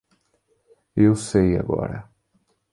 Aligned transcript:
Eu 1.05 1.13
sei 1.15 1.49
agora. 1.57 1.99